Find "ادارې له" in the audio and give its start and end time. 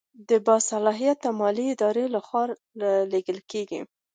1.75-2.19